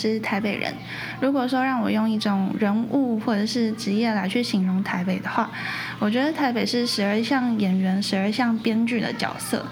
[0.00, 0.72] 是台北人。
[1.20, 5.50] 如果说让我用一种人物或者是职业来去形容台北的话，
[5.98, 9.66] 我觉得台北是时而像演员，时而像编剧的角色。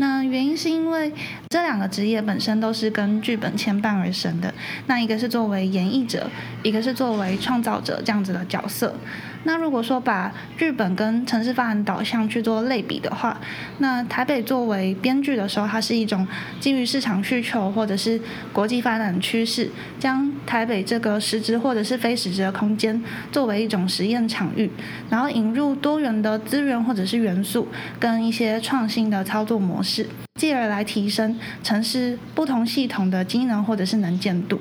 [0.00, 1.12] 那原因是因为
[1.48, 4.52] 这两个职业本身都是跟剧本牵绊而生的。
[4.86, 6.30] 那一个是作为演绎者，
[6.62, 8.94] 一个是作为创造者这样子的角色。
[9.44, 13.38] 那如果说把剧本跟城市发展导向去做类比的话，
[13.78, 16.26] 那台北作为编剧的时候，它是一种
[16.60, 18.20] 基于市场需求或者是
[18.52, 24.70] 国际发展趋势，将台北这个实质或者是非实质的空间作为一种实验场域，
[25.08, 27.68] 然后引入多元的资源或者是元素
[27.98, 34.60] 跟一些创新的操作模式，继而来提升城市不同系统的机能或者是能见度。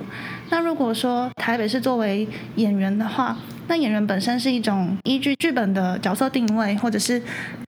[0.50, 7.22] 那如果说台北是作为演员的话，那演员本身是一种依据剧本的角色定位，或者是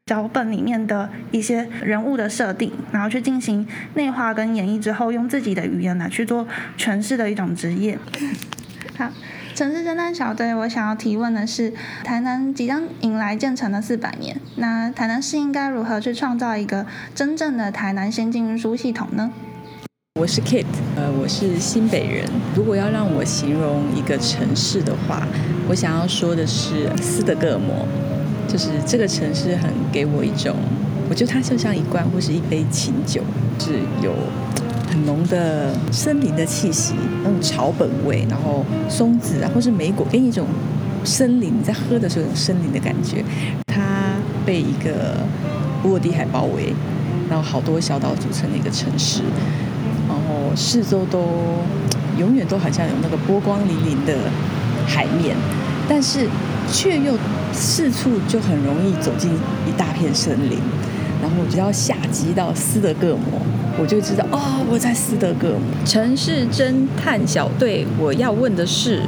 [0.05, 7.99] 脚本里面的一些人物的设定，然后去进行内化跟演绎之后，用自己的语言来去做诠释的一种职业。
[8.97, 9.11] 好，
[9.53, 11.73] 城市侦探小队，我想要提问的是：
[12.03, 19.31] 台南即将迎来建成的四百年，那台南市应该如何去创造一个真正的台南先进运输系统呢？
[20.19, 20.65] 我是 Kate，
[20.97, 22.29] 呃，我是新北人。
[22.53, 25.25] 如果要让我形容一个城市的话，
[25.69, 27.87] 我想要说的是斯德哥尔摩，
[28.45, 30.57] 就是这个城市很给我一种，
[31.09, 33.21] 我觉得它就像一罐或是一杯清酒，
[33.59, 34.13] 是有
[34.91, 40.45] 很浓的森林的气息，那种草本味，然后松子啊或是莓果，给你一种
[41.05, 43.23] 森林，你在喝的时候有森林的感觉。
[43.67, 45.15] 它被一个
[45.81, 46.73] 波罗的海包围，
[47.29, 49.21] 然后好多小岛组成的一个城市。
[50.55, 51.23] 四周都
[52.17, 54.15] 永远都好像有那个波光粼粼的
[54.87, 55.35] 海面，
[55.87, 56.27] 但是
[56.71, 57.13] 却又
[57.53, 59.31] 四处就很容易走进
[59.67, 60.57] 一大片森林。
[61.21, 63.41] 然后我只要下机到斯德哥尔摩，
[63.77, 65.85] 我就知道哦，我在斯德哥尔摩。
[65.85, 69.01] 城市侦探小队，我要问的是，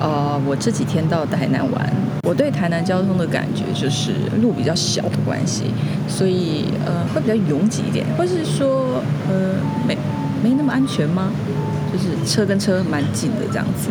[0.00, 1.92] 呃，我这几天到台南玩，
[2.28, 4.12] 我对台南交通的感觉就是
[4.42, 5.66] 路比较小的关系，
[6.08, 9.54] 所以呃会比较拥挤一点，或是说呃
[9.86, 9.96] 没。
[10.44, 11.32] 没那么安全吗？
[11.90, 13.88] 就是车跟车蛮近的这样子。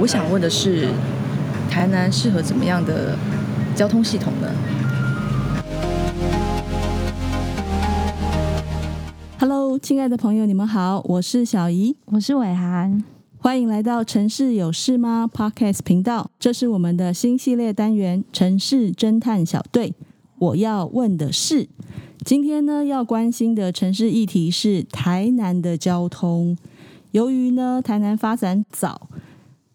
[0.00, 0.88] 我想问的是，
[1.68, 3.14] 台南适合怎么样的
[3.74, 4.48] 交通系统呢
[9.38, 13.04] ？Hello，亲爱的朋友，你们好，我是小怡，我是伟涵，
[13.36, 16.30] 欢迎来到城市有事吗 Podcast 频道。
[16.40, 19.92] 这是我们的新系列单元——城市侦探小队。
[20.38, 21.68] 我要问的是。
[22.24, 26.56] 今天呢，要关心的城市议题是台南的交通。
[27.12, 29.08] 由于呢，台南发展早，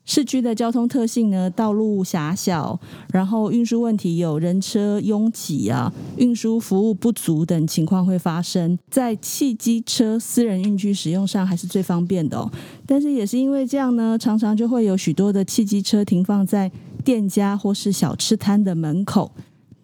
[0.03, 2.77] 市区的交通特性呢，道路狭小，
[3.13, 8.77] 然后运输问题有人车拥挤啊，运输服务不足等情况会发生。
[8.89, 12.51] 在汽机车私人运具使用上，还是最方便的哦。
[12.85, 16.69] 但是也是因为这样呢，常常就会有许多的汽机车停放在
[17.05, 19.31] 店家或是小吃摊的门口。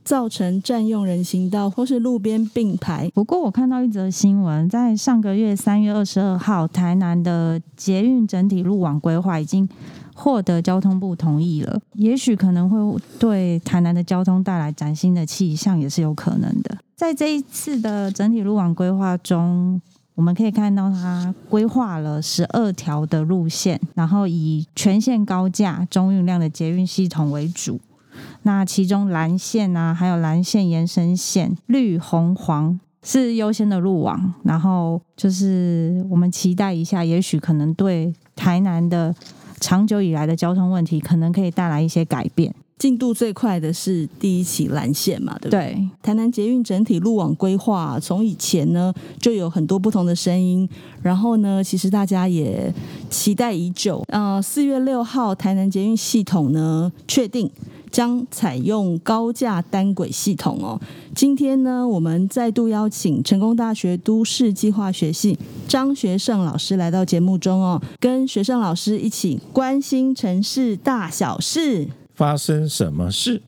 [0.08, 3.12] 造成占用人行道或是路边并排。
[3.14, 9.68] 不过，我看到一则新闻，在上个月三月二十二号，台南的捷运整体路网规划已经
[10.16, 11.78] 获得交通部同意了。
[11.96, 12.80] 也许可能会
[13.20, 16.78] 对台南的交通带来崭新的气象，也是有可能的。
[16.96, 19.82] 在这一次的整体路网规划中，
[20.16, 27.78] 我们可以看到它规划了十二条的路线，然后以全线高架、中运量的捷运系统为主。
[28.44, 34.34] 那其中蓝线啊，还有蓝线延伸线，绿、红、黄是优先的路网。
[34.44, 39.14] 然后就是我们期待一下，也许可能对台南的
[39.60, 42.54] 长久以来的交通问题，可能可以带来一些改变。
[42.78, 45.74] 进度最快的是第一期蓝线嘛，对不对？
[45.74, 45.90] 对。
[46.04, 50.70] 台南捷运整体路网规划，从以前呢就有很多不同的声音，
[51.02, 52.72] 然后呢，其实大家也
[53.10, 54.04] 期待已久。
[54.10, 57.50] 呃，四月六号，台南捷运系统呢确定。
[57.92, 60.80] 将采用高架单轨系统哦。
[61.16, 71.88] 今天呢，我们再度邀请成功大学都市计划学系张学胜老师来到节目中哦，跟学胜老师一起关心城市大小事。
[72.14, 73.42] 发生什么事？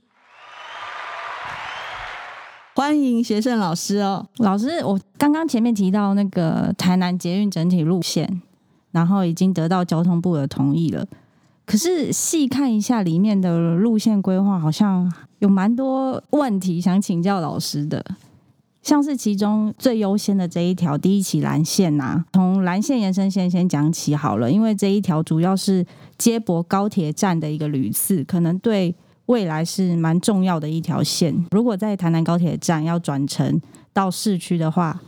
[2.76, 8.42] 欢迎学胜老师哦，老师，我刚刚前面提到那个台南捷运整体路线，
[8.92, 11.06] 然后已经得到交通部的同意了。
[11.70, 15.08] 可是细看一下里面的路线规划，好像
[15.38, 18.04] 有蛮多问题想请教老师的。
[18.82, 25.86] 像是其中最优先的这一条第一期蓝线呐、从蓝线延伸线先讲起好了，因为这一条主要是
[26.18, 28.96] 接驳高铁站的一个旅次，可能对
[29.28, 31.46] 未来是蛮重要的一条线。
[31.52, 33.62] 如果在台南高铁站要转乘
[33.94, 35.00] 到市区的话，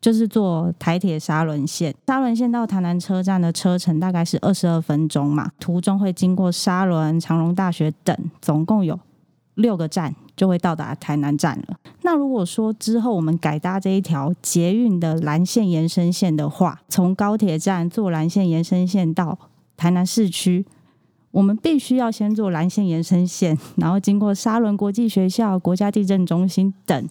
[0.00, 8.98] 就是坐台铁沙仑线，沙仑线到台南车站的车程大概是二十二分钟嘛，途中会经过沙仑、长荣大学等，总共有
[9.54, 11.76] 六个站就会到达台南站了。
[12.02, 19.36] 那如果说之后我们改搭这一条捷运的蓝线延伸线的话，从高铁站坐蓝线延伸线到
[19.76, 20.64] 台南市区，
[21.32, 27.08] 我们必须要先坐蓝线延伸线， 然后经过沙仑国际学校、国家地震中心等，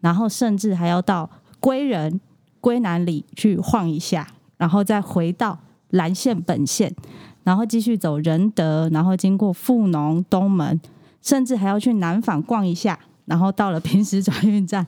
[0.00, 1.30] 然后甚至还要到
[1.66, 2.20] 归仁、
[2.60, 4.24] 归南里去晃一下，
[4.56, 5.58] 然后再回到
[5.90, 6.94] 蓝线本线，
[7.42, 10.80] 然后继续走仁德，然后经过富农、东门，
[11.20, 14.86] 甚至还要去南纺逛一下，然后到了平石转运站，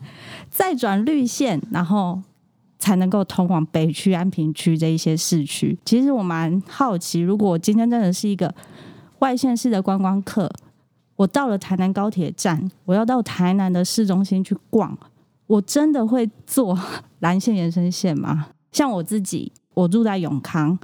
[0.48, 2.22] 再转绿线，然后
[2.78, 5.76] 才能够通往北区、安平区这一些市区。
[5.84, 8.54] 其实我蛮好奇，如果我今天真的是一个
[9.18, 10.48] 外县市的观光客，
[11.16, 14.96] 我到了台南高铁站，我要到台南的市中心去逛。
[15.48, 16.78] 我真的会坐
[17.18, 18.46] 蓝线延伸线吗？
[18.70, 20.78] 像我自己，我住在永康，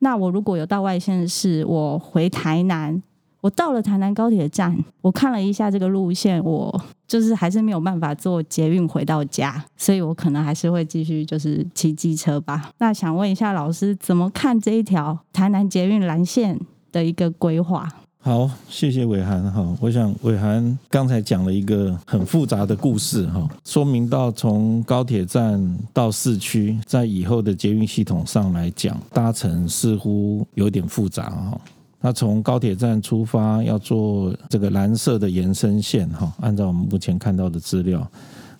[0.00, 3.00] 那我如果有到外县市，我回台南，
[3.42, 12.70] 我到了台南高铁站，我看了一下这个路线，我就是还是没有办法坐捷运回到家，所以我可能还是会继续就是骑机车吧。
[12.78, 16.58] 那想问一下老师，怎么看这一条台南捷运蓝线
[16.90, 17.86] 的一个规划？
[18.26, 19.64] 好，谢谢伟涵哈。
[19.80, 31.60] 我想伟涵刚才讲了一个很复杂的故事哈，说明到从高铁站到市区，在以后的捷运系统上来讲，搭乘似乎有点复杂哈。
[32.00, 38.04] 那从高铁站出发，要做这个蓝色的延伸线哈，按照我们目前看到的资料。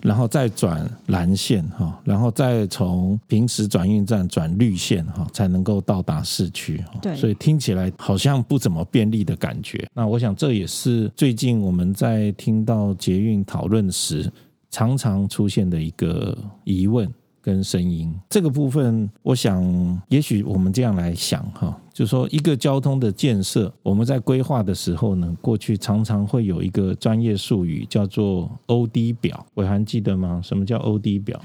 [0.01, 6.83] 然后再转蓝线哈，然后再从平时转运站转绿线哈，才能够到达市区。
[7.01, 9.87] 对，所以听起来好像不怎么便利的感觉。
[9.93, 14.31] 那我想这也是最近我们在听到捷运讨论时
[14.69, 17.11] 常常出现的一个疑问。
[17.47, 30.41] 跟声音这个部分，我想也许我们这样来想哈，就是说一个交通的建设，我们在规划的时候呢，过去常常会有一个专业术语叫做 OD 表，伟涵记得吗？
[30.43, 31.41] 什么叫 OD 表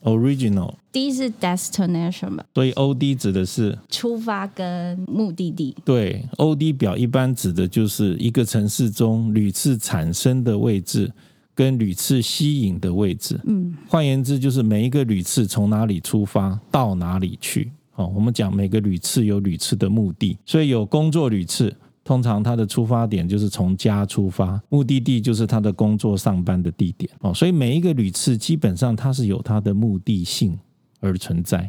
[0.00, 2.46] ？Original，D 是 destination 吧？
[2.54, 5.76] 所以 OD 指的是出发跟目的地。
[5.84, 11.12] 对，OD 表一般指的就是一个城市中屡次产生的位置。
[11.58, 17.72] 跟屡次吸引的位置，嗯，换言之就是每一个屡次从哪里出发到哪里去。
[17.96, 21.74] 哦，我们讲每个屡次有屡次的目的，所以有工作屡次，
[22.04, 27.10] 通常它的出发点就是从家出发，目的地就是他的工作上班的地点。
[27.22, 30.56] 哦，所以每一个屡次基本上它是有它的目的性
[31.00, 31.68] 而存在。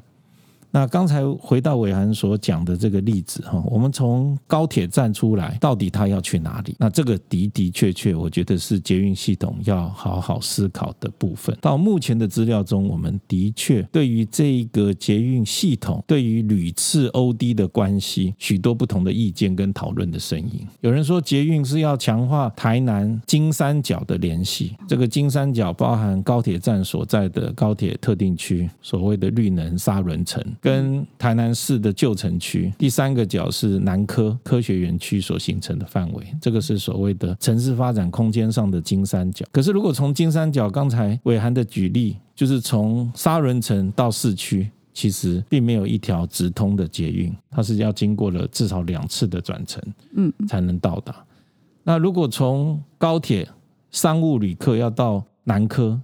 [0.72, 6.76] 那刚才回到伟涵所讲的这个例子哈，我们从高铁站出来，到底他要去哪里？
[6.78, 11.58] 那这个的的确确，我觉得是捷运系统要好好思考的部分。
[11.60, 20.68] 到目前的资料中，我们的确对于这一个捷运系统对于屡次 OD 的关系，许多不同的意见跟讨论的声音。
[20.82, 30.44] 有人说捷运是要强化台南金三角的联系，这个金三角包含高铁站所在的高铁特定区，所谓的绿能沙仑城。
[30.62, 39.46] 跟台南市的旧城区，第三个角是南科科学园区所形成的范围，这个是所谓的城市发展空间上的金三角。
[39.52, 49.82] 可是，如果从金三角，刚才伟涵的举例，就是从沙仑城到市区，其实并没有一条直通的捷运，它是要经过了至少两次的转乘，
[50.16, 51.16] 嗯，才能到达。
[51.84, 53.48] 那如果从高铁
[53.92, 56.00] 商务旅客要到南科，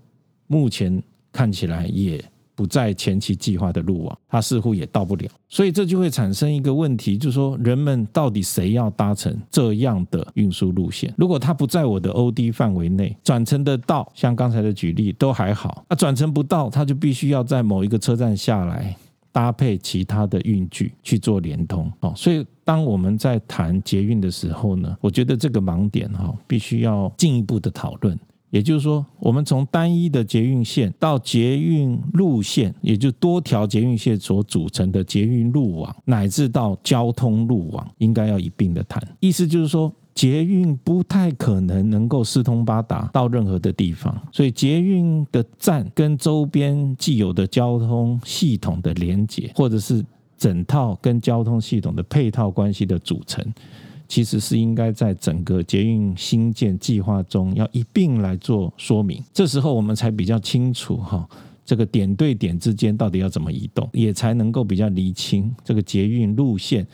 [0.47, 2.23] 目前看起来也。
[2.55, 11.13] 不在前期计划的路网，它似乎也到不了，所以这就会产生一个问题，就是说人们到底谁要搭乘这样的运输路线？
[11.17, 18.95] 如果它不在我的 OD 范围内，转乘得到，像刚才的举例都还好，那转乘不到，它就必须要在某一个车站下来，
[19.31, 21.91] 搭配其他的运具去做连通。
[21.99, 28.17] 哦，所以当我们在谈捷运的时候呢，我觉得这个盲点哈，必须要进一步的讨论。
[28.51, 39.05] 也就是说，我们从单一的捷运线到捷运路线，也就多条捷运线所组成的捷运路网，乃至到交通路网，应该要一并的谈。
[39.19, 50.01] 意思就是说，捷运不太可能能够四通八达到任何的地方，所以捷运的站跟周边既有的交通系统的连接，或者是
[50.37, 53.45] 整套跟交通系统的配套关系的组成。
[54.07, 61.27] 其实是应该在整个捷运新建计划中要一并来做说明，这时候我们才比较清楚哈，
[61.65, 66.85] 这个点对点之间到底要怎么移动，也才能够比较厘清这个捷运路线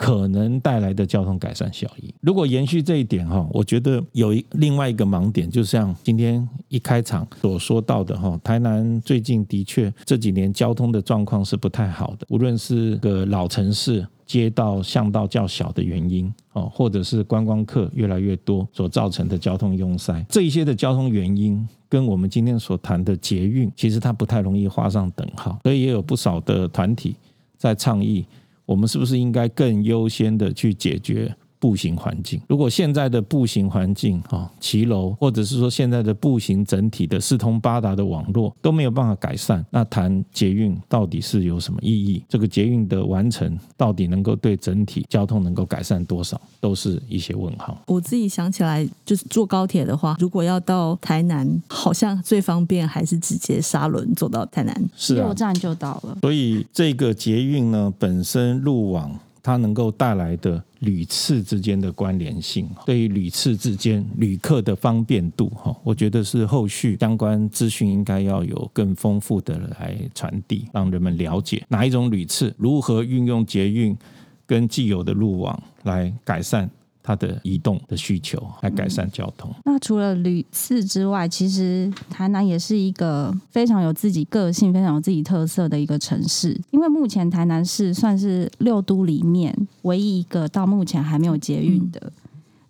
[0.00, 2.14] 可能带来的交通改善效益。
[2.22, 14.06] 如果延续这一点哈，我觉得有一另外一个盲点，就像今天一开场所说到的哈，台南最近的确这几年交通的状况是不太好的，无论是个老城市。
[14.30, 27.16] 街道巷道较小的原因，哦，或者是观光客越来越多所造成的交通拥塞，这一些的交通原因，跟我们今天所谈的捷运，其实它不太容易画上等号，所以也有不少的团体
[27.58, 28.24] 在倡议，
[28.70, 31.34] 我们是不是应该更优先的去解决。
[31.60, 42.24] 步行环境，如果现在的步行环境啊，骑楼或者是说现在的步行整体的四通八达的网络都没有办法改善，那谈捷运到底是有什么意义？
[42.28, 47.76] 这个捷运的完成到底能够对整体交通能够改善多少，都是一些问号。
[47.86, 56.16] 我自己想起来，就是坐高铁的话，如果要到台南，好像最方便还是直接沙仑坐到台南，是啊，六站就到了。
[56.22, 59.14] 所以这个捷运呢，本身路网。
[59.42, 73.96] 它能够带来的旅次之间的关联性，对于旅次之间旅客的方便度，哈，我觉得是后续相关资讯应该要有更丰富的来传递，让人们了解哪一种旅次如何运用捷运
[74.46, 76.70] 跟既有的路网来改善。
[77.10, 79.50] 它的移动的需求来改善交通。
[79.50, 79.62] 嗯。
[79.64, 86.58] 那除了旅次之外，其实台南也是一个非常有自己个性、非常有自己特色的一个城市。
[86.70, 92.12] 因为目前台南市算是六都里面唯一一个到目前还没有捷运的，嗯、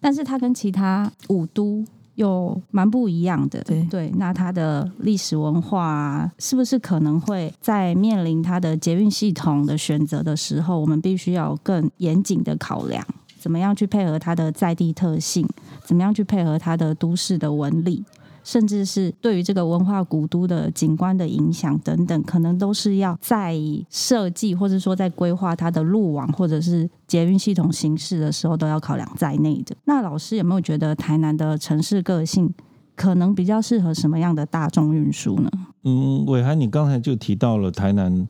[0.00, 3.62] 但是它跟其他五都有蛮不一样的。
[3.62, 13.04] 对对，那它的历史文化是不是可能会在面临它的捷运系统的选择的时候，我们必须要更严谨的考量？
[13.40, 15.46] 怎么样去配合它的在地特性？
[15.82, 18.04] 怎么样去配合它的都市的纹理？
[18.42, 23.54] 甚至是对于这个文化古都的景观的影响等等，可能都是要在
[23.90, 29.76] 设计或者说在规划它的路网或者是捷运系统形式的时候，都要考量在内的。
[29.84, 32.52] 那老师有没有觉得台南的城市个性
[32.96, 35.50] 可能比较适合什么样的大众运输呢？
[35.84, 38.26] 嗯，伟涵，你刚才就提到了台南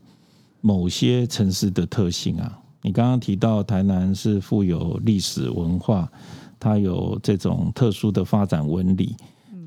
[0.61, 2.59] 某些城市的特性啊。
[2.83, 6.11] 你刚刚提到台南是富有历史文化，
[6.59, 9.15] 它有这种特殊的发展纹理，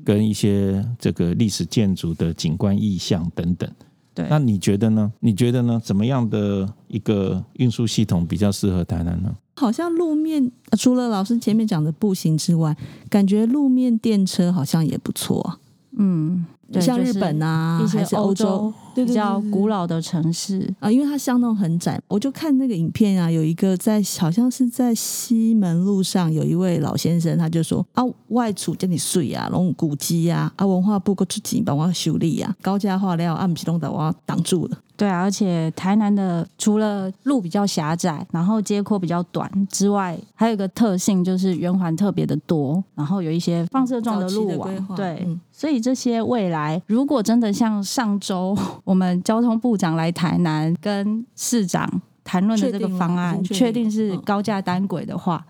[0.04, 3.70] 跟一些这个历史建筑的景观意象等等。
[4.14, 5.12] 对，那你觉得呢？
[5.20, 5.80] 你觉得呢？
[5.84, 9.34] 怎么样的一个运输系统比较适合台南呢？
[9.56, 12.76] 好像路面除了老师前面讲的步行之外，
[13.08, 15.58] 感觉路面电车好像也不错。
[15.96, 16.46] 嗯。
[16.72, 34.78] 对像日本啊，一些欧洲，比较古老的城市啊，因为它巷弄很窄，我就看那个影片啊，有一个在好像是在西门路上，有一位老先生，他就说啊，外出叫你睡啊，龙古迹啊，啊文化部过出钱帮我修理啊，高价化料啊不起动的，我要挡住了。
[34.96, 44.70] 对啊，而且台南的除了路比较狭窄，然后街廓比较短之外，还有一个特性就是圆环特别的多，然后有一些放射状的路网。
[44.94, 51.88] 对，嗯、所以这些未来如果真的像上周我们交通部长来台南跟市长
[52.22, 55.44] 谈论的这个方案，确定，确定是高架单轨的话。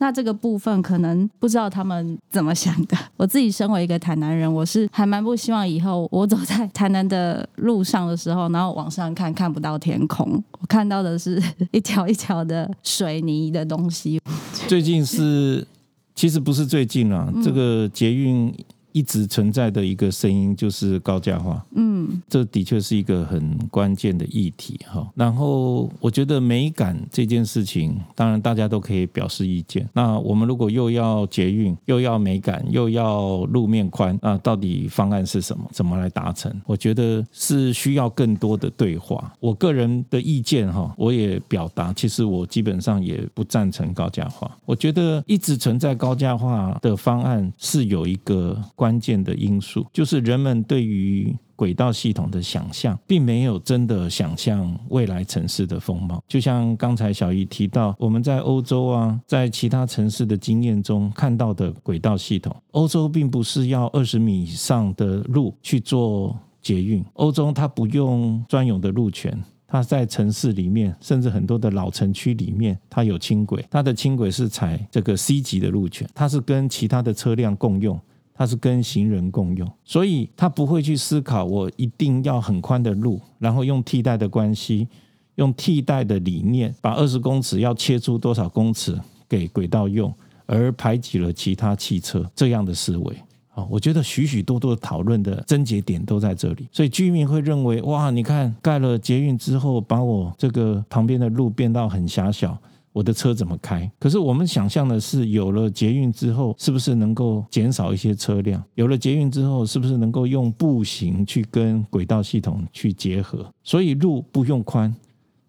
[0.00, 2.96] 那这个部分可能不知道他们怎么想的。
[3.16, 11.40] 我自己身为一个台南人，我是还蛮不希望以后我走在台南的路上的时候，然后往上看看不到天空，我看到的是
[11.70, 14.18] 一条一条的水泥的东西。
[14.66, 15.66] 最近是，
[16.14, 18.52] 其实不是最近啊，这个捷运。
[18.92, 25.08] 一直存在的一个声音就是高价化，嗯，这的确是一个很关键的议题哈。
[25.14, 29.88] 然后我觉得美感这件事情，当然大家都可以表示意见。
[29.92, 35.64] 那我们如果又要捷运，又要美感，又要路面宽，那到底方案是什么？
[35.72, 36.52] 怎么来达成？
[36.66, 39.32] 我觉得是需要更多的对话。
[39.40, 44.50] 我个人的意见哈，我也表达，其实我基本上也不赞成高价化。
[44.64, 48.60] 我觉得一直存在高价化的方案是有一个。
[48.80, 56.24] 关键的因素就是人们对于轨道系统的想象，并没有真的想象未来城市的风貌。
[56.26, 69.38] 就像刚才小姨提到，我们在欧洲啊，在其他城市的经验中看到的轨道系统，欧洲并不是要二十米以上的路去做捷运，欧洲它不用专有的路权。
[69.72, 78.00] 它在城市里面，甚至很多的老城区里面，它有轻轨，它的轻轨是采这个 C 级的路权，它是跟其他的车辆共用。
[78.40, 84.88] 它是跟行人共用，所以他不会去思考我一定要很宽的路，然后用替代的关系，
[85.34, 90.10] 用替代的理念，把二十公尺要切出多少公尺给轨道用，
[90.46, 93.14] 而排挤了其他汽车这样的思维。
[93.52, 102.56] 啊，我觉得许许多多讨论的症结点都在这里，所以居民会认为，哇，你看盖了捷运之后，把我这个旁边的路变到很狭小。
[102.92, 103.90] 我的车怎么开？
[103.98, 108.62] 可是我们想象的是，有了捷运之后，是不是能够减少一些车辆？
[108.74, 113.46] 有了捷运之后，是不是能够用步行去跟轨道系统去结合？
[113.62, 114.94] 所以路不用宽，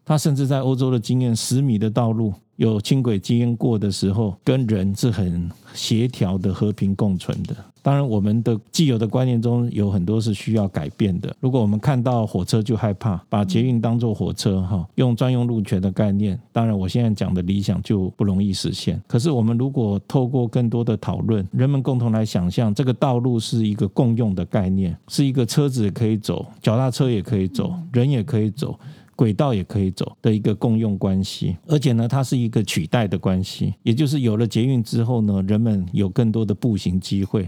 [0.05, 2.33] 它甚至在欧洲的经验，十米的道路。
[2.57, 7.55] 有轻轨经验过的时候，跟人是很协调的、和平共存的。
[7.81, 11.35] 当然，我们的既有的观念中有很多是需要改变的。
[11.39, 19.01] 如果我们看到火车就害怕，把捷运当作火车哈，用专用路权的概念，当然我现在讲的理想就不容易实现。
[19.07, 28.79] 可是，我们如果透过更多的讨论，人们共同来想象，这个道路是一个共用的概念，是一个车子可以走，脚踏车也可以走，人也可以走。
[29.13, 37.47] 轨道也可以走的一个共用关系，而且呢，它是一个取代的关系，也就是有了捷运之后呢，人们有更多的步行机会，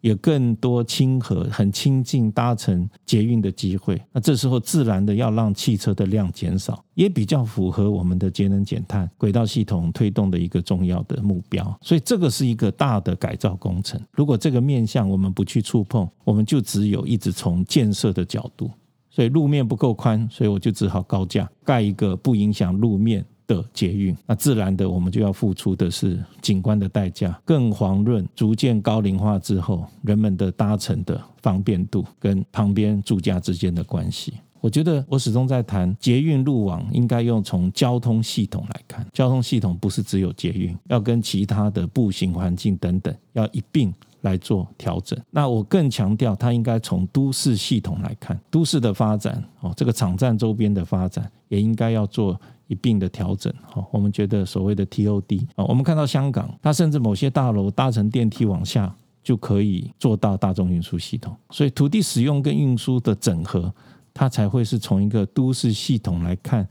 [0.00, 4.00] 有更多亲和、很亲近搭乘捷运的机会。
[4.12, 11.78] 那这时候自然的要让汽车的量减少，也比较符合我们的节能减碳轨道系统推动的一个重要的目标。
[11.82, 14.00] 所以这个是一个大的改造工程。
[14.12, 18.70] 如果这个面向我们不去触碰，我们就只有一直从建设的角度。
[19.12, 24.16] 所以路面不够宽，所以我就只好高架盖一个不影响路面的捷运。
[24.26, 34.34] 那自然的，我们就要付出的是景观的代价，更遑论逐渐高龄化之后人们的搭乘的方便度跟旁边住家之间的关系。
[34.60, 43.92] 我觉得我始终在谈捷运路网，应该用从交通系统来看，交通系统不是只有捷运，要跟其他的步行环境等等要一并。
[44.22, 45.18] 来做调整。
[45.30, 52.38] 那我更强调，它应该从都市系统来看，都市的发展哦，这个场站周边的发展也应该要做
[52.70, 53.52] 一并的调整。
[53.66, 61.36] 好，我们觉得所谓的 TOD 啊，我们看到香港，它甚至某些大楼搭乘电梯往下就可以做到大众运输系统。
[61.50, 63.74] 所以土地使用跟运输的整合，
[64.14, 66.66] 它才会是从一个都市系统来看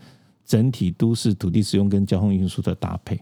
[0.46, 3.20] 整体都市土地使用跟交通运输的搭配。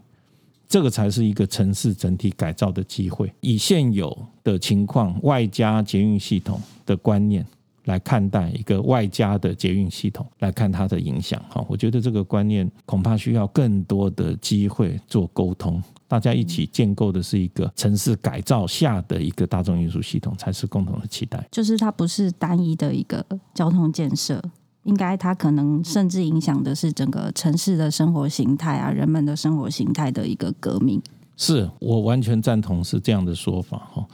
[0.68, 3.32] 这个才是一个城市整体改造的机会。
[3.40, 7.44] 以现有的情况，外加捷运系统的观念
[7.88, 11.42] 来看待一个外加的捷运系统，来看它的影响。
[11.48, 21.42] 哈，我觉得这个观念恐怕需要更多的机会做沟通，大家一起建构的是一个城市改造下的一个大众运输系统，才是共同的期待。
[21.50, 23.24] 就是它不是单一的一个
[23.54, 24.42] 交通建设。
[24.84, 31.02] 应该，它可能甚至影响的是整个城市的生活形态啊，人们的生活形态的一个革命。
[31.36, 34.06] 是我完全赞同是这样的说法哈，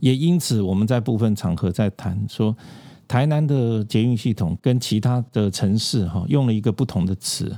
[0.00, 2.56] 也因此我们在部分场合在谈说，
[3.12, 7.54] 台南的捷运系统跟其他的城市哈用了一个不同的词，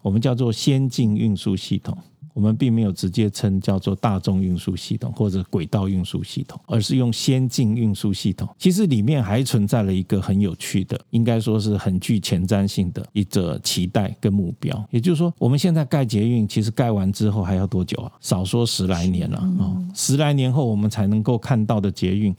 [0.00, 1.94] 我们叫做先进运输系统。
[2.32, 8.48] 我们并没有直接称叫做大众运输系统或者轨道运输系统，而是用先进运输系统。
[8.58, 14.84] 其实里面还存在了一个很有趣的，应该说是很具前瞻性的一个期待跟目标。
[14.90, 18.10] 也就是说，我们现在盖捷运，其实盖完之后还要多久啊？
[18.20, 19.76] 少说十来年了啊！
[19.94, 22.34] 十来年后我们才能够看到的捷运。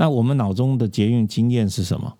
[0.00, 2.10] 那我们脑中的捷运经验是什么？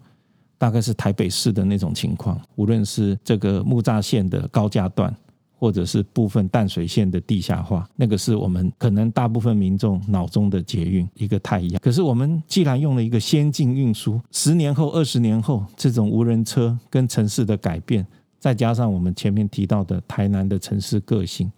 [0.59, 5.16] 大概是台北市的那种情况，无论是这个木栅线的高架段。
[5.62, 11.79] 或者是部分淡水线的地下化，那个是我们可能大部分民众脑中的捷运一个太一样。
[11.85, 18.07] 可是我们既然用了一个先进运输，十年后、二十年后，这种无人车跟城市的改变，
[18.38, 21.53] 再加上我们前面提到的台南的城市个性，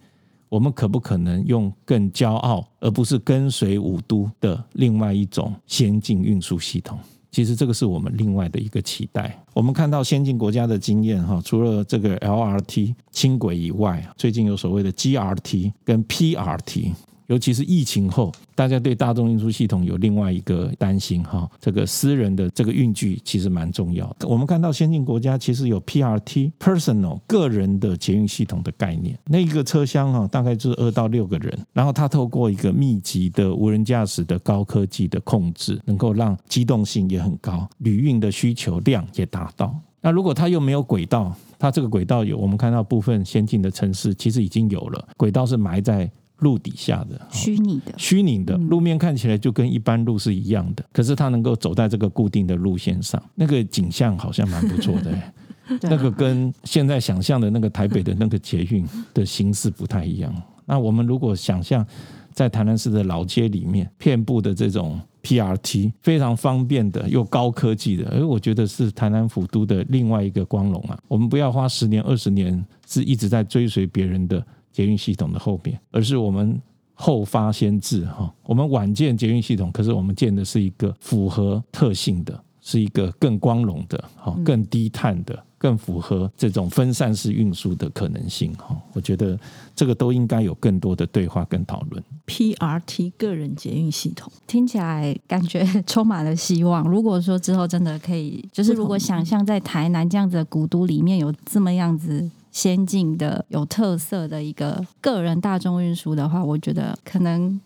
[0.53, 6.95] 我们可不可能用更骄傲，而不是跟随五都的另外一种先进运输系统？
[7.31, 9.35] 其实这个是我们另外的一个期待。
[9.51, 16.91] 我们看到先进国家的经验，哈，除了这个 LRT 轻轨以外，最近有所谓的 GRT 跟 PRT。
[17.33, 24.27] 尤其是疫情后，大家对大众运输系统有另外一个担心哈，这个私人的这个运具其实蛮重要的。
[24.27, 39.75] 我们看到先进国家其实有 PRT personal 个人的捷运系统的概念，那一个车厢哈大概就是二到六个人，然后它透过一个密集的无人驾驶的高科技的控制，能够让机动性也很高，旅运的需求量也达到。
[40.01, 46.07] 那如果它又没有轨道，它这个轨道有，我们看到部分先进的城市其实已经有了轨道是埋在。
[46.43, 55.17] 路底下的虚拟的虚拟的路面看起来就跟一般路是一样的，可是它能够走在这个固定的路线上，那个景象好像蛮不错的。
[55.83, 60.29] 那个跟现在想象的那个台北的那个捷运的形式不太一样。
[60.65, 61.85] 那我们如果想象
[62.33, 70.99] 在台南市的老街里面，遍布的这种 PRT 非常方便的又高科技的，而我觉得是台南府都的另外一个光荣啊。
[71.07, 74.45] 我们不要花十年二十年是一直在追随别人的。
[74.73, 76.61] 捷运系统的后面，而是我们
[76.93, 78.29] 后发先至哈。
[78.43, 88.75] 我们晚建捷运系统，可是我们建的是一个符合特性的，是一个更光荣的、哈更低碳的、更符合这种分散式运输的可能性哈。
[88.93, 89.39] 我觉得
[89.75, 92.03] 这个都应该有更多的对话跟讨论。
[92.25, 96.87] PRT 个人捷运系统听起来感觉充满了希望。
[96.89, 107.59] 如果说之后真的可以，就是如果想象在台南这样子的古都里面有这么样子先进的、有特色的一个个人大众运输的话，我觉得可能。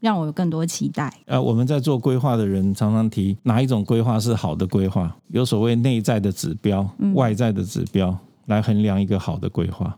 [0.00, 1.12] 让我有更多期待。
[1.26, 5.14] 呃，我们在做规划的人常常提哪一种规划是好的规划？
[5.28, 9.94] 有所谓内在的指标、外在的指标来衡量一个好的规划。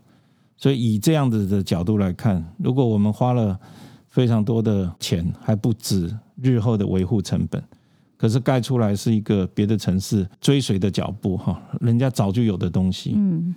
[0.57, 3.57] 所以以这样子的角度来看，如果我们花了
[4.09, 7.63] 非常多的钱，还不止日后的维护成本，
[8.17, 13.55] 可是盖出来是一个别的城市追随的脚步哈，人家早就有的东西，嗯，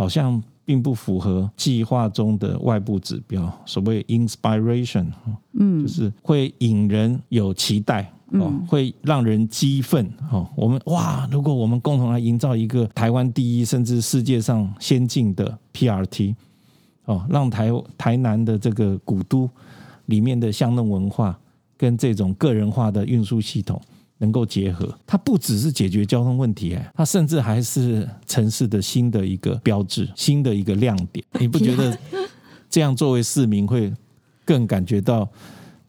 [0.00, 0.42] 好像。
[0.62, 5.06] 并不符合计划中的外部指标，所谓 inspiration，
[5.54, 8.02] 嗯，就是会引人有期待，
[8.34, 16.36] 哦，嗯、会让人激愤，哦，我们哇，如果我们共同来营造一个台湾第一，甚至世界上先进的 PRT，
[17.06, 19.50] 哦，让台台南的这个古都
[20.06, 21.36] 里面的巷弄文化
[21.76, 23.80] 跟这种个人化的运输系统。
[24.20, 31.24] 能够结合，它不只是解决交通问题，哎，它甚至还是城市的新的一个标志，新的一个亮点。
[31.40, 31.98] 你不觉得
[32.70, 33.92] 这样作为市民会
[34.44, 35.28] 更感觉到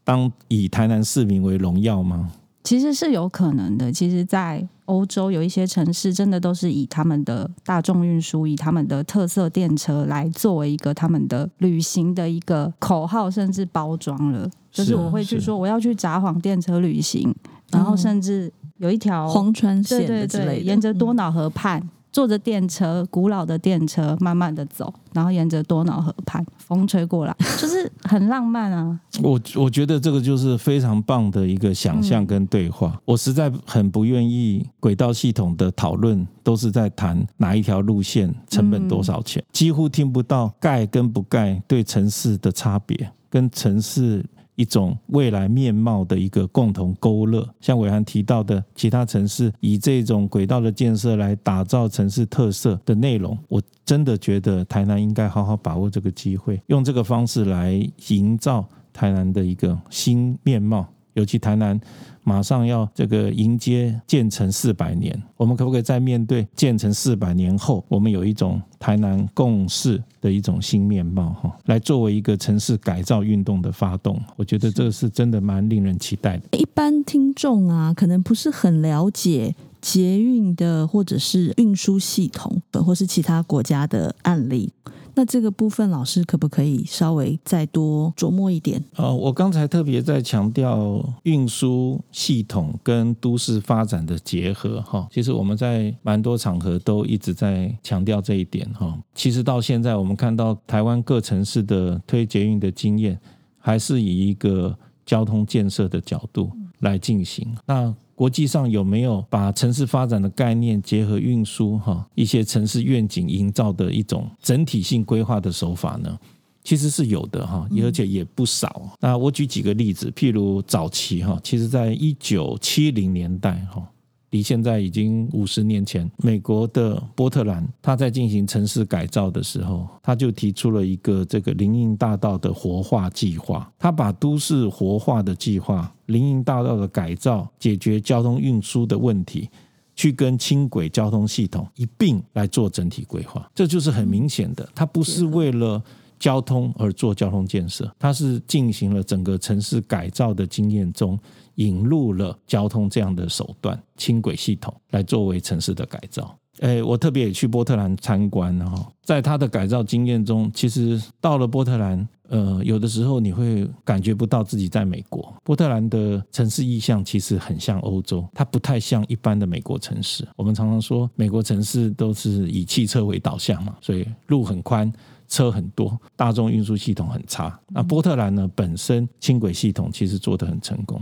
[0.04, 2.32] 当以台南市民为荣耀吗？
[2.64, 3.90] 其实是有可能的。
[3.90, 14.48] 其实，在欧洲有一些城市，真的都是以他们的大众运输，以他们的特色电车来作为一个他们的旅行的一个口号，甚至包装了。
[14.70, 17.34] 就是我会去说，我要去札幌电车旅行。
[17.72, 29.00] 然后甚至有一条黄川线的之类的，对对对，沿着多瑙河畔，嗯、坐着电车，古老的电车，慢慢的走，然后沿着多瑙河畔，风吹过来， 就是很浪漫啊。
[29.22, 32.92] 我我觉得这个就是非常棒的一个想象跟对话。
[32.94, 44.24] 嗯、我实在很不愿意轨道系统的讨论都是在谈哪一条路线成本多少钱，嗯、几乎听不到盖跟不盖对城市的差别，跟城市。
[44.54, 57.72] 一种未来面貌的一个共同勾勒，像伟涵提到的，其他城市以这种轨道的建设来打造城市特色的内容，我真的觉得台南应该好好把握这个机会，用这个方式来
[58.08, 61.80] 营造台南的一个新面貌，尤其台南。
[62.24, 74.20] 马上要这个迎接建成四百年，我们可不可以在面对建成四百年后，我们有一种台南共识的一种新面貌哈，来作为一个城市改造运动的发动？
[74.36, 76.58] 我觉得这个是真的蛮令人期待的。
[76.58, 84.72] 一般听众啊，可能不是很了解捷运的或者是运输系统，或是其他国家的案例。
[85.14, 88.82] 那这个部分，老师可不可以稍微再多琢磨一点？
[88.96, 95.06] 哦，我刚才特别在强调运输系统跟都市发展的结合哈。
[95.10, 98.98] 其实我们在蛮多场合都一直在强调这一点哈。
[99.14, 103.18] 其实到现在，我们看到台湾各城市的推捷运的经验，
[103.58, 107.46] 还是以一个交通建设的角度来进行。
[107.66, 116.16] 那国际上有没有把城市发展的概念结合运输哈一些城市愿景营造的一种整体性规划的手法呢？
[116.62, 118.96] 其实是有的哈，而且也不少。
[119.00, 123.84] 那我举几个例子，譬如早期哈，其实在一九七零年代哈。
[124.32, 133.70] 离现在已经五十年前，美国的波特兰，他在进行城市改造的时候，他就提出了一个这个林荫大道的活化计划。
[133.78, 139.50] 他把都市活化的计划、林荫大道的改造、解决交通运输的问题，
[139.94, 143.46] 去跟轻轨交通系统一并来做整体规划。
[143.54, 145.82] 这就是很明显的，他不是为了
[146.18, 151.18] 交通而做交通建设，他是进行了整个城市改造的经验中。
[151.56, 156.36] 引入了交通这样的手段，轻轨系统来作为城市的改造。
[156.58, 165.34] 诶，我特别也去波特兰参观哈，在他的改造经验中，其实到了波特兰，呃，有的时候你会感觉不到自己在美国。
[165.42, 170.28] 波特兰的城市意象其实很像欧洲，它不太像一般的美国城市。
[170.36, 174.92] 我们常常说美国城市都是以汽车为导向嘛，所以路很宽，
[175.28, 177.58] 车很多，大众运输系统很差。
[177.68, 181.00] 那波特兰呢，本身轻轨系统其实做得很成功。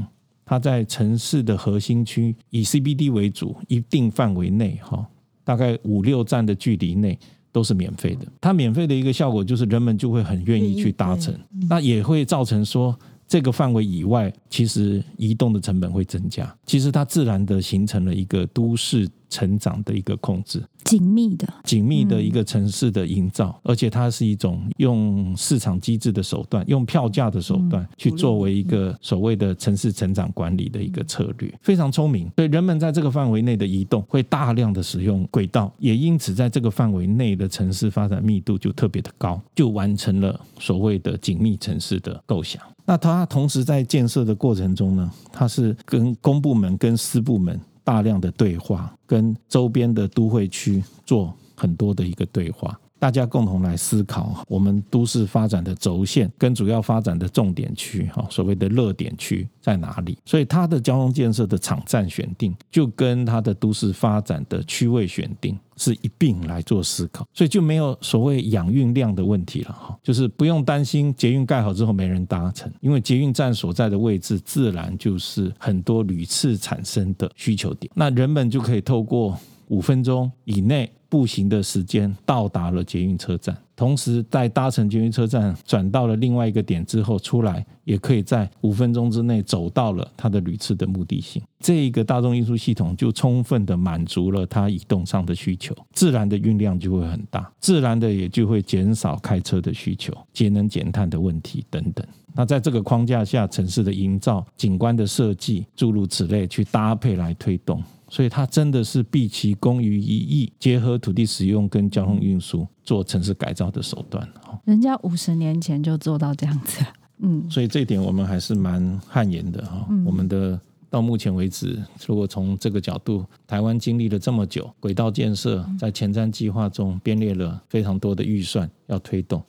[0.51, 5.07] 它在城市的核心区，以 CBD 为主，一定范围内，哈，
[5.45, 7.17] 大概五六站的距离内
[7.53, 8.27] 都是免费的。
[8.41, 11.33] 它免费的一个效果就是人们就会很愿意去搭乘，
[11.69, 12.99] 那也会造成说
[13.31, 16.53] 这个范围以外，其实移动的成本会增加。
[16.67, 32.29] 其实它自然的形成了一个都市成长的一个控制，紧密的、紧密的一个城市的营造，嗯、而且它是一种用市场机制的手段，用票价的手段去作为一个所谓的城市成长管理的一个策略，非常聪明。
[32.35, 42.61] 所以人们在这个范围内的移动，会大量的使用轨道，也因此在这个范围内的城市发展密度就特别的高，就完成了所谓的紧密城市的构想。
[42.91, 52.77] 那它同时在建设的过程中呢，它是跟公部门、跟私部门大量的对话，跟周边的都会区做很多的一个对话。
[53.01, 60.19] 大家共同来思考，我们都市发展的轴线跟主要发展的重点区，哈，所谓的热点区在哪里？
[60.27, 80.93] 所以它的交通建设的场站选定，就跟它的都市发展的区位选定是一并来做思考，所以就没有所谓养运量的问题了，哈，就是不用担心捷运盖好之后没人搭乘，因为捷运站所在的位置自然就是很多屡次产生的需求点，那人们就可以透过五分钟以内。
[81.11, 91.43] 步行的时间到达了捷运车站，同时在搭乘捷运车站转到了另外一个点之后出来，也可以在五分钟之内走到了他的旅次的目的性。
[91.59, 102.07] 这一个大众运输系统就充分的满足了他移动上的需求，自然的运量就会很大，自然的也就会减少开车的需求、节能减碳的问题等等。
[102.33, 107.83] 那在这个框架下，城市的营造、景观的设计，诸如此类去搭配来推动。
[108.11, 114.29] 所以它真的是毕其功于一役，结合土地使用跟交通运输做城市改造的手段。
[114.65, 116.85] 人家五十年前就做到这样子，
[117.19, 119.87] 嗯，所以这一点我们还是蛮汗颜的哈。
[120.05, 129.41] 我们的到目前为止，如果从这个角度，台湾经历了这么久，轨道建设在前瞻计划中编列了非常多的预算要推动，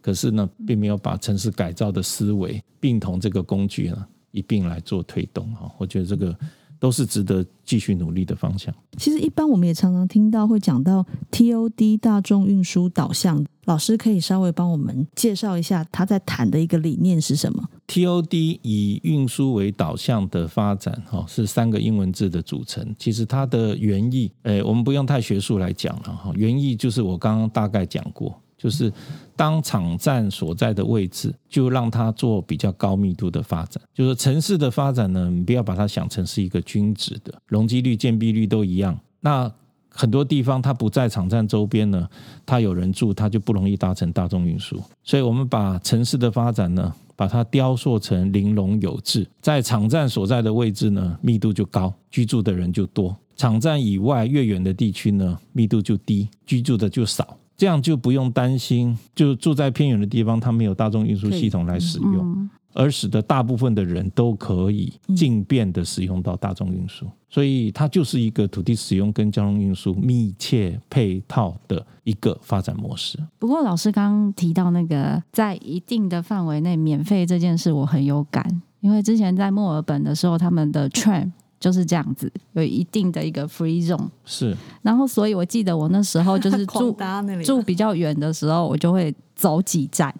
[0.00, 5.68] 可是呢，并没有把城市改造的思维并同这个工具呢一并来做推动哈。
[5.76, 6.38] 我觉得这个。
[6.78, 8.74] 都是值得继续努力的方向。
[8.96, 22.94] 其实，一般我们也常常听到会讲到 TOD 大众运输导向，老师可以稍微帮我们介绍一下他在谈的一个理念是什么？TOD 以运输为导向的发展，哈，是三个英文字的组成。
[22.98, 28.40] 其实它的原意，诶，我们不用太学术来讲了，哈，原意就是我刚刚大概讲过。
[28.56, 28.92] 就是
[29.36, 33.82] 当场站所在的位置，就让它做比较高密度的发展。
[33.94, 38.98] 就是城市的发展呢，你不要把它想成是一个均值的，容积率、建蔽率都一样。
[39.20, 39.50] 那
[39.88, 42.08] 很多地方它不在场站周边呢，
[42.44, 44.82] 它有人住，它就不容易搭乘大众运输。
[45.02, 57.36] 所以我们把城市的发展呢，把它雕塑成玲珑有致，在场站所在的位置呢，密度就高，居住的人就多；场站以外越远的地区呢，密度就低，居住的就少。
[57.56, 73.18] 这样就不用担心，就住在偏远的地方，它没有大众运输系统来使用，而使得大部分的人都可以尽便的使用到大众运输，所以它就是一个土地使用跟交通运输密切配套的一个发展模式。
[73.38, 84.08] 不过老师刚刚提到那个在一定的范围内免费这件事，我很有感，因为之前在墨尔本的时候，他们的 tram 就是这样子，有一定的一个 free zone。
[84.24, 86.96] 是，然后所以我记得我那时候就是 住
[87.44, 90.14] 住比较远的时候，我就会走几站，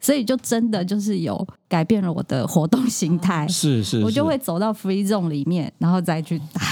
[0.00, 3.46] 所以就真的就是有改变了我的活动形态。
[3.50, 6.62] 是是，是，我就会走到 free zone 里面，然后再去搭。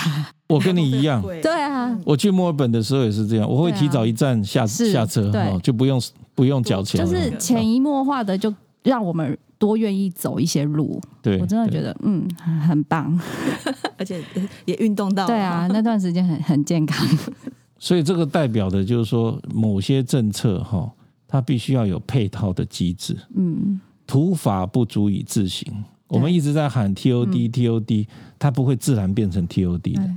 [0.49, 1.51] 我跟你一样， 对。
[1.51, 6.01] 啊，我去墨尔本的时候也是这样，我会提早一站下、啊、下车，对，就不用
[6.35, 8.53] 不用缴钱，就是潜移默化的就
[8.85, 9.37] 让我们。
[9.57, 12.29] 多愿意走一些路，对，我真的觉得嗯
[12.69, 13.19] 很棒，
[13.97, 14.23] 而且
[14.67, 17.07] 也运动到，对啊，那段时间很很健康。
[17.79, 20.93] 所以这个代表的就是说，某些政策哈，
[21.27, 23.17] 它必须要有配套的机制。
[23.35, 25.73] 嗯，土法不足以自行。
[26.09, 28.07] 我们一直在喊 TOD TOD，
[28.39, 30.11] 它不会自然变成 TOD 的，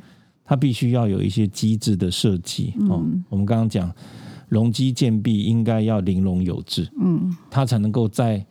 [0.44, 2.74] 它必须要有一些机制的设计。
[2.90, 3.90] 哦，我们刚刚讲
[4.48, 8.46] 容积建蔽应该要玲珑有致，嗯，它才能够在。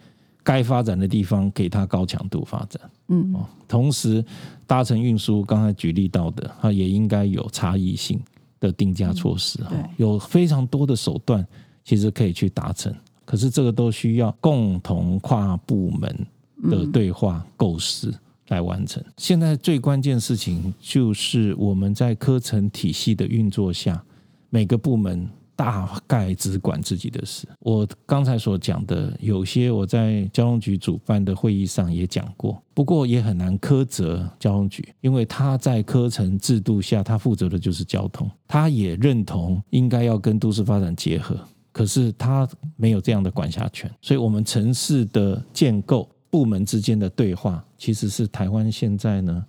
[0.46, 3.34] 该发展的地方给它高强度发展，嗯，
[3.66, 4.24] 同时
[4.64, 8.20] 搭乘运输刚才举例到的，它也应该有差异性
[8.60, 11.44] 的定价措施，哈，有非常多的手段
[11.82, 16.26] 其实可以去达成，可是这个都需要共同跨部门
[16.70, 18.14] 的对话构思
[18.46, 19.02] 来完成。
[19.16, 24.00] 现在最关键事情就是我们在科层体系的运作下，
[24.48, 25.28] 每个部门。
[25.56, 27.48] 大概只管自己的事。
[27.60, 41.34] 我刚才所讲的，有些我在交通局主办的会议上也讲过，不过也很难苛责交通局，因为他在科层制度下，他负责的就是交通，他也认同应该要跟都市发展结合，
[41.72, 49.42] 可是他没有这样的管辖权，所以我们城市的建构、部门之间的对话，其实是台湾现在呢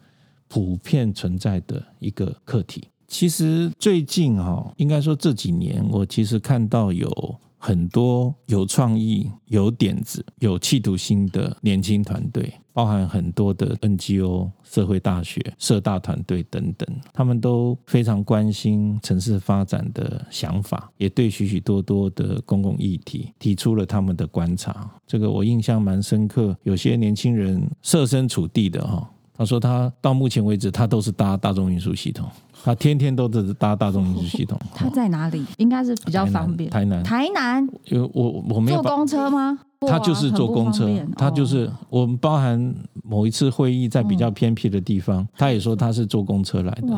[0.47, 2.87] 普遍存在的一个课题。
[3.07, 7.09] 其实最近哈，应该说这几年，我其实看到有
[7.57, 12.53] 很多有创意、有点子、有企图心的年轻团队。
[12.73, 24.87] 包含很多的 NGO、社会大学、社大团队等等，他们都非常关心城市发展的想法，也对许许多多的公共议题提出了他们的观察。
[25.07, 26.55] 这个我印象蛮深刻。
[26.61, 32.29] 有些年轻人设身处地的哈，他说他到目前为止他都是搭大众运输系统，
[32.63, 34.59] 他天天都是搭大众运输系统。
[34.73, 35.45] 他在哪里？
[35.57, 36.69] 应该是比较方便。
[36.69, 37.03] 台南。
[37.03, 37.67] 台南。
[37.85, 39.59] 因为我我没有坐公车吗？
[39.81, 46.97] 他就是坐公车，他就是我们包含某一次会议在比较偏僻的地方，他也说他是坐公车来的，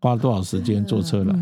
[0.00, 1.34] 花了多少时间坐车来。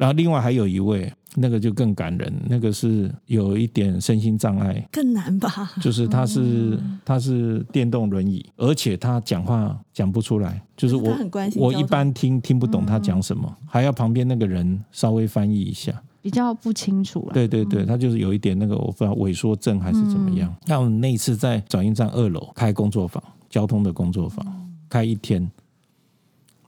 [0.00, 5.70] 然后另外还有一位，那个就更感人，那个是有一点身心障碍，更难吧？
[5.78, 11.14] 就是他是他是电动轮椅，而且他讲话讲不出来，就是我
[11.54, 15.92] 我一般听听不懂他讲什么，还要旁边那个人稍微翻译一下。
[16.22, 17.34] 比较不清楚了。
[17.34, 20.50] 对对对，他就是有一点那个，我不知道萎缩症还是怎么样。
[20.50, 24.46] 嗯、那我们那一次在转运站二楼开工作坊，交通的工作坊，
[24.88, 25.50] 开一天，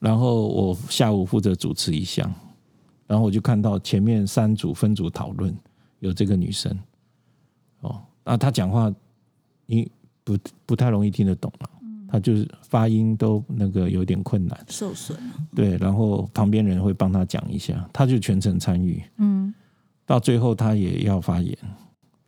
[0.01, 2.31] 然后我下午负责主持一项，
[3.12, 5.55] 然后我就看到前面三组分组讨论，
[5.98, 6.75] 有这个女生，
[7.81, 8.90] 哦，那，她讲话
[9.66, 9.92] 你
[10.25, 11.68] 不不太容易听得懂了。
[12.09, 15.18] 她就是发音都那个有点困难，受损。
[15.55, 19.03] 对，然后旁边人会帮她讲一下，她就全程参与。
[19.18, 19.53] 嗯，
[20.07, 21.55] 到最后她也要发言，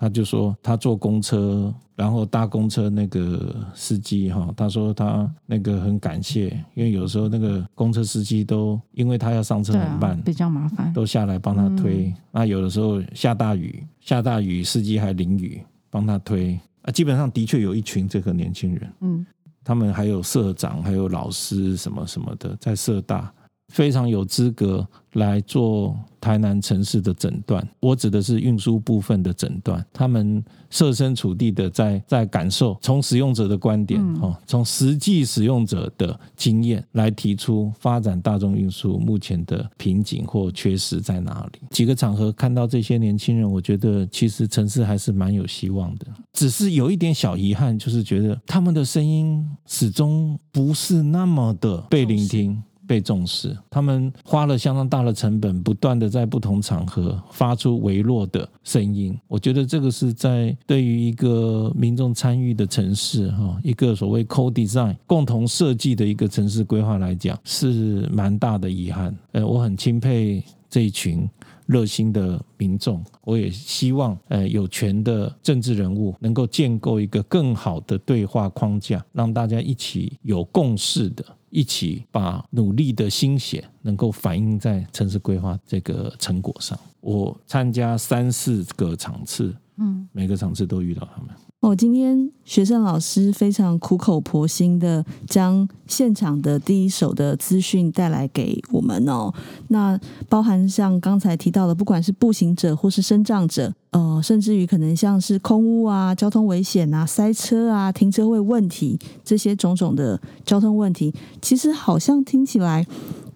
[0.04, 12.12] 他就说他坐公车，然后搭公车那个司机哈，他说他那个很感谢，因为有时候那个公车司机都因为他要上车很慢，比较麻烦，都下来帮他推。
[12.30, 18.92] 那有的时候下大雨，下大雨司机还淋雨帮他推啊，基本上的确有一群这个年轻人。
[19.00, 19.24] 嗯。
[19.66, 23.32] 他们还有社长，还有老师什么什么的，在社大
[23.74, 27.68] 非常有资格来做台南城市的诊断。
[27.80, 29.84] 我指的是运输部分的诊断。
[29.92, 41.58] 他们设身处地的在在感受，从使用者的观点，哈，从实际使用者的经验来提出发展大众运输目前的瓶颈或缺失在哪里。
[41.70, 46.06] 几个场合看到这些年轻人，我觉得其实城市还是蛮有希望的。
[46.32, 53.56] 只是有一点小遗憾，就是觉得他们的声音始终不是那么的被聆听、被重视。
[53.70, 59.18] 他们花了相当大的成本，不断的在不同场合发出微弱的声音。
[59.28, 69.16] 我觉得这个是在对于一个民众参与的城市，哈，一个所谓 co-design 共同设计的一个城市规划来讲，是蛮大的遗憾。
[69.32, 71.28] 呃，我很钦佩这一群。
[71.66, 86.78] 热心的民众，我也希望，呃，有权的政治人物能够建构一个更好的对话框架，让大家一起有共识的，一起把努力的心血能够反映在城市规划这个成果上。
[87.00, 91.30] 我参加三四个场次，嗯，每个场次都遇到他们。
[91.64, 99.32] 哦，今天学生老师非常苦口婆心的将现场的第一手的资讯带来给我们哦。
[99.68, 99.98] 那
[100.28, 112.86] 包含像刚才提到的，不管是步行者或是身障者，呃，甚至于可能像是空屋啊、交通危险啊、塞车啊、停车位问题这些种种的交通问题，其实好像听起来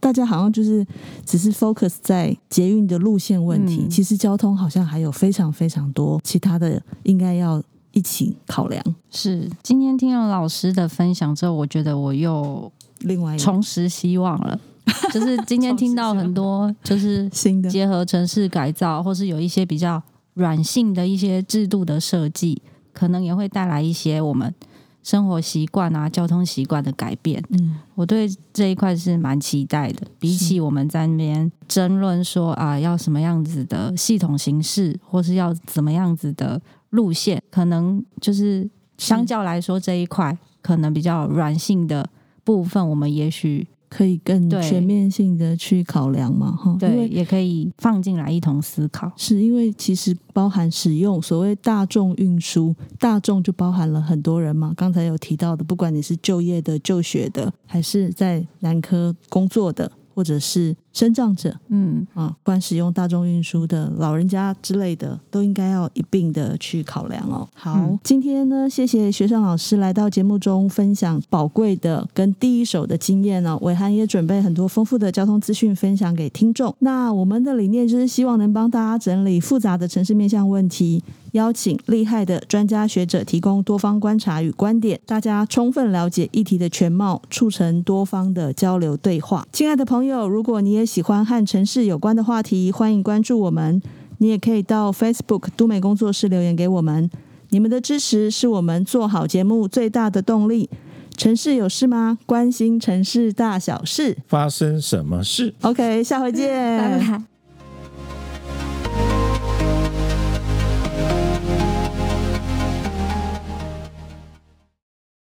[0.00, 0.86] 大家好像就是
[1.24, 7.62] 只是 focus 在捷运的路线问题，嗯、其实交通好像还有非常非常多其他的应该要。
[7.98, 8.80] 一起考量。
[9.10, 14.56] 是，今天听了老师的分享之后，我觉得我又另外重拾希望了。
[15.12, 20.00] 就是今天听到很多，就是新的结合城市改造，或是有一些比较
[20.34, 24.54] 软性的一些制度的设计，可能也会带来一些我们
[25.02, 27.42] 生活习惯啊、交通习惯的改变。
[27.50, 30.06] 嗯，我对这一块是蛮期待的。
[30.20, 36.62] 比起我们在那边争论说啊，要什么样子的系统形式，或是要怎么样子的。
[36.90, 42.08] 路线可能就是相较来说这一块可能比较软性的
[42.44, 49.10] 部分，我们也许可以更全面性的去考量嘛，哈，对，也可以放进来一同思考。
[49.16, 54.72] 是因为其实包含使用所谓大众运输，大众就包含了很多人嘛。
[54.76, 60.76] 刚才有提到的，不管你是就业的、就学的，还是在南科工作的，或者是。
[60.98, 67.48] 身障者，嗯啊，不管使用大众运输的老人家之类的，都应该要一并的去考量哦。
[67.54, 73.56] 好，嗯、今天呢，谢谢学生老师来到节目中分享宝贵的跟第一手的经验哦。
[73.62, 76.74] 伟涵也准备很多丰富的交通资讯分享给听众。
[76.80, 81.00] 那我们的理念就是希望能帮大家整理复杂的城市面向问题，
[81.32, 89.46] 邀请厉害的专家学者提供多方观察与观点，大家充分了解议题的全貌，促成多方的交流对话。
[89.52, 93.80] 亲爱的朋友，如果你也喜欢和城市有关的话题，欢迎关注我们。
[94.16, 97.08] 你也可以到 Facebook 都美工作室留言给我们。
[97.50, 100.68] 你们的支持是我们做好节目最大的动力。
[101.16, 102.18] 城市有事吗？
[102.26, 107.37] 关心城市大小事，发生什么事？OK，下回见，拜拜。